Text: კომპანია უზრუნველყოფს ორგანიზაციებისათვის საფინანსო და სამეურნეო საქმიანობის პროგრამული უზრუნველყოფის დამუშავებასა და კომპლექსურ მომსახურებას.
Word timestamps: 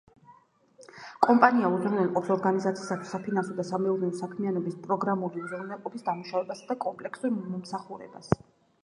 კომპანია 1.25 1.67
უზრუნველყოფს 1.73 2.31
ორგანიზაციებისათვის 2.35 3.13
საფინანსო 3.15 3.57
და 3.59 3.65
სამეურნეო 3.71 4.15
საქმიანობის 4.21 4.79
პროგრამული 4.87 5.45
უზრუნველყოფის 5.45 6.07
დამუშავებასა 6.09 6.67
და 6.73 6.79
კომპლექსურ 6.87 7.37
მომსახურებას. 7.37 8.33